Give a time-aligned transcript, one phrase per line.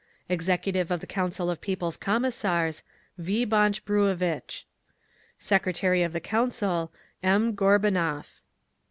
[0.29, 2.81] Executive of the Council of People's Commissars,
[3.19, 3.45] V.
[3.45, 4.65] BONCH BRUEVITCH.
[5.37, 7.53] Secretary of the Council, N.
[7.55, 8.25] GORBUNOV.